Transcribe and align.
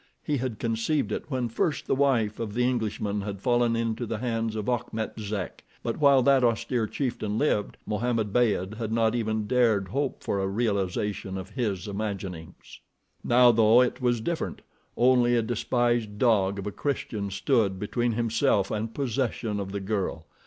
He 0.23 0.37
had 0.37 0.57
conceived 0.57 1.11
it 1.11 1.25
when 1.29 1.47
first 1.47 1.85
the 1.85 1.93
wife 1.93 2.39
of 2.39 2.55
the 2.55 2.63
Englishman 2.67 3.21
had 3.21 3.39
fallen 3.39 3.75
into 3.75 4.07
the 4.07 4.17
hands 4.17 4.55
of 4.55 4.67
Achmet 4.67 5.19
Zek; 5.19 5.63
but 5.83 5.99
while 5.99 6.23
that 6.23 6.43
austere 6.43 6.87
chieftain 6.87 7.37
lived, 7.37 7.77
Mohammed 7.85 8.33
Beyd 8.33 8.73
had 8.77 8.91
not 8.91 9.13
even 9.13 9.45
dared 9.45 9.89
hope 9.89 10.23
for 10.23 10.39
a 10.39 10.47
realization 10.47 11.37
of 11.37 11.51
his 11.51 11.87
imaginings. 11.87 12.79
Now, 13.23 13.51
though, 13.51 13.79
it 13.81 14.01
was 14.01 14.21
different—only 14.21 15.35
a 15.35 15.43
despised 15.43 16.17
dog 16.17 16.57
of 16.57 16.65
a 16.65 16.71
Christian 16.71 17.29
stood 17.29 17.77
between 17.77 18.13
himself 18.13 18.71
and 18.71 18.95
possession 18.95 19.59
of 19.59 19.71
the 19.71 19.79
girl. 19.79 20.25